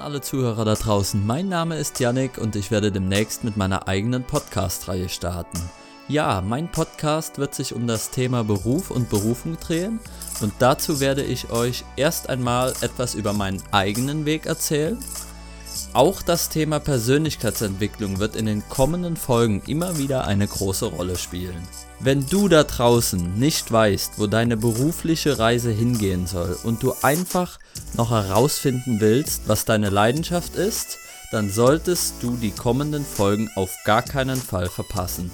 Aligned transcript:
alle 0.00 0.20
Zuhörer 0.20 0.64
da 0.64 0.74
draußen. 0.74 1.26
Mein 1.26 1.48
Name 1.48 1.76
ist 1.76 2.00
Yannick 2.00 2.38
und 2.38 2.56
ich 2.56 2.70
werde 2.70 2.92
demnächst 2.92 3.44
mit 3.44 3.56
meiner 3.56 3.88
eigenen 3.88 4.24
Podcast-Reihe 4.24 5.08
starten. 5.08 5.58
Ja, 6.08 6.40
mein 6.40 6.70
Podcast 6.70 7.38
wird 7.38 7.54
sich 7.54 7.74
um 7.74 7.86
das 7.86 8.10
Thema 8.10 8.44
Beruf 8.44 8.90
und 8.90 9.10
Berufung 9.10 9.58
drehen 9.58 9.98
und 10.40 10.52
dazu 10.58 11.00
werde 11.00 11.22
ich 11.22 11.50
euch 11.50 11.84
erst 11.96 12.28
einmal 12.28 12.74
etwas 12.80 13.14
über 13.14 13.32
meinen 13.32 13.62
eigenen 13.72 14.24
Weg 14.24 14.46
erzählen. 14.46 14.98
Auch 15.92 16.22
das 16.22 16.48
Thema 16.48 16.78
Persönlichkeitsentwicklung 16.78 18.18
wird 18.18 18.36
in 18.36 18.46
den 18.46 18.68
kommenden 18.68 19.16
Folgen 19.16 19.62
immer 19.66 19.98
wieder 19.98 20.26
eine 20.26 20.46
große 20.46 20.86
Rolle 20.86 21.16
spielen. 21.16 21.62
Wenn 22.00 22.26
du 22.26 22.48
da 22.48 22.64
draußen 22.64 23.38
nicht 23.38 23.72
weißt, 23.72 24.18
wo 24.18 24.26
deine 24.26 24.56
berufliche 24.56 25.38
Reise 25.38 25.70
hingehen 25.70 26.26
soll 26.26 26.58
und 26.62 26.82
du 26.82 26.94
einfach 27.02 27.58
noch 27.94 28.10
herausfinden 28.10 29.00
willst, 29.00 29.42
was 29.46 29.64
deine 29.64 29.90
Leidenschaft 29.90 30.56
ist, 30.56 30.98
dann 31.32 31.50
solltest 31.50 32.22
du 32.22 32.36
die 32.36 32.52
kommenden 32.52 33.04
Folgen 33.04 33.50
auf 33.56 33.74
gar 33.84 34.02
keinen 34.02 34.36
Fall 34.36 34.68
verpassen. 34.68 35.30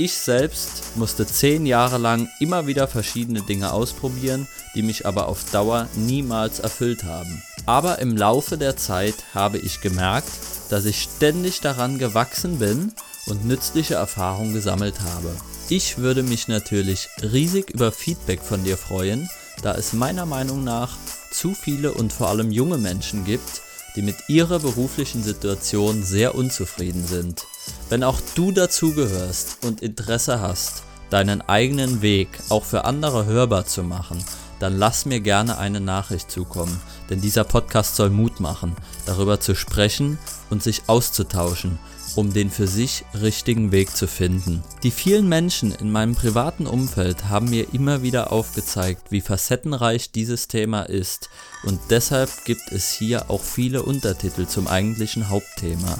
Ich 0.00 0.14
selbst 0.14 0.96
musste 0.96 1.26
zehn 1.26 1.66
Jahre 1.66 1.98
lang 1.98 2.28
immer 2.38 2.68
wieder 2.68 2.86
verschiedene 2.86 3.42
Dinge 3.42 3.72
ausprobieren, 3.72 4.46
die 4.76 4.82
mich 4.82 5.06
aber 5.06 5.26
auf 5.26 5.50
Dauer 5.50 5.88
niemals 5.96 6.60
erfüllt 6.60 7.02
haben. 7.02 7.42
Aber 7.66 7.98
im 7.98 8.16
Laufe 8.16 8.56
der 8.56 8.76
Zeit 8.76 9.16
habe 9.34 9.58
ich 9.58 9.80
gemerkt, 9.80 10.30
dass 10.70 10.84
ich 10.84 11.02
ständig 11.02 11.62
daran 11.62 11.98
gewachsen 11.98 12.60
bin 12.60 12.92
und 13.26 13.44
nützliche 13.44 13.94
Erfahrungen 13.94 14.54
gesammelt 14.54 15.00
habe. 15.00 15.34
Ich 15.68 15.98
würde 15.98 16.22
mich 16.22 16.46
natürlich 16.46 17.08
riesig 17.20 17.70
über 17.70 17.90
Feedback 17.90 18.40
von 18.40 18.62
dir 18.62 18.76
freuen, 18.76 19.28
da 19.62 19.74
es 19.74 19.94
meiner 19.94 20.26
Meinung 20.26 20.62
nach 20.62 20.96
zu 21.32 21.54
viele 21.54 21.92
und 21.92 22.12
vor 22.12 22.28
allem 22.28 22.52
junge 22.52 22.78
Menschen 22.78 23.24
gibt, 23.24 23.62
die 23.96 24.02
mit 24.02 24.28
ihrer 24.28 24.60
beruflichen 24.60 25.24
Situation 25.24 26.04
sehr 26.04 26.36
unzufrieden 26.36 27.04
sind. 27.04 27.46
Wenn 27.88 28.04
auch 28.04 28.20
du 28.34 28.52
dazugehörst 28.52 29.64
und 29.64 29.82
Interesse 29.82 30.40
hast, 30.40 30.82
deinen 31.10 31.40
eigenen 31.42 32.02
Weg 32.02 32.28
auch 32.48 32.64
für 32.64 32.84
andere 32.84 33.26
hörbar 33.26 33.66
zu 33.66 33.82
machen, 33.82 34.22
dann 34.58 34.76
lass 34.76 35.06
mir 35.06 35.20
gerne 35.20 35.58
eine 35.58 35.80
Nachricht 35.80 36.30
zukommen, 36.30 36.80
denn 37.10 37.20
dieser 37.20 37.44
Podcast 37.44 37.96
soll 37.96 38.10
Mut 38.10 38.40
machen, 38.40 38.74
darüber 39.06 39.40
zu 39.40 39.54
sprechen 39.54 40.18
und 40.50 40.62
sich 40.62 40.82
auszutauschen, 40.88 41.78
um 42.16 42.32
den 42.32 42.50
für 42.50 42.66
sich 42.66 43.04
richtigen 43.20 43.70
Weg 43.70 43.96
zu 43.96 44.08
finden. 44.08 44.64
Die 44.82 44.90
vielen 44.90 45.28
Menschen 45.28 45.72
in 45.72 45.92
meinem 45.92 46.14
privaten 46.14 46.66
Umfeld 46.66 47.28
haben 47.28 47.50
mir 47.50 47.72
immer 47.72 48.02
wieder 48.02 48.32
aufgezeigt, 48.32 49.10
wie 49.10 49.20
facettenreich 49.20 50.10
dieses 50.10 50.48
Thema 50.48 50.82
ist 50.82 51.30
und 51.64 51.78
deshalb 51.90 52.44
gibt 52.44 52.72
es 52.72 52.90
hier 52.90 53.30
auch 53.30 53.42
viele 53.42 53.82
Untertitel 53.82 54.46
zum 54.46 54.66
eigentlichen 54.66 55.28
Hauptthema. 55.28 55.98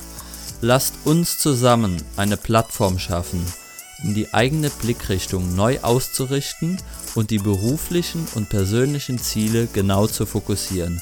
Lasst 0.60 0.94
uns 1.04 1.38
zusammen 1.38 2.02
eine 2.16 2.36
Plattform 2.36 2.98
schaffen, 2.98 3.44
um 4.02 4.14
die 4.14 4.34
eigene 4.34 4.70
Blickrichtung 4.70 5.54
neu 5.54 5.78
auszurichten 5.82 6.78
und 7.14 7.30
die 7.30 7.38
beruflichen 7.38 8.26
und 8.34 8.48
persönlichen 8.48 9.18
Ziele 9.18 9.68
genau 9.72 10.08
zu 10.08 10.26
fokussieren. 10.26 11.00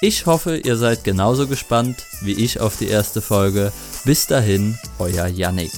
Ich 0.00 0.26
hoffe, 0.26 0.56
ihr 0.56 0.76
seid 0.76 1.04
genauso 1.04 1.46
gespannt 1.46 2.06
wie 2.22 2.32
ich 2.32 2.60
auf 2.60 2.76
die 2.76 2.88
erste 2.88 3.20
Folge. 3.20 3.72
Bis 4.04 4.26
dahin, 4.26 4.78
euer 4.98 5.26
Yannick. 5.26 5.72